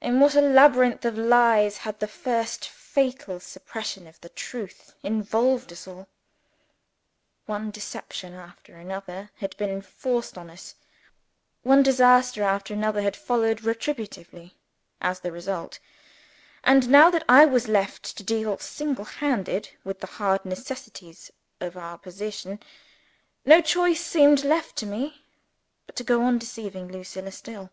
[0.00, 5.70] In what a labyrinth of lies had the first fatal suppression of the truth involved
[5.72, 6.08] us all!
[7.44, 10.74] One deception after another had been forced on us;
[11.64, 14.52] one disaster after another had followed retributively
[15.02, 15.80] as the result
[16.64, 21.30] and, now that I was left to deal single handed with the hard necessities
[21.60, 22.58] of our position,
[23.44, 25.20] no choice seemed left to me
[25.84, 27.70] but to go on deceiving Lucilla still!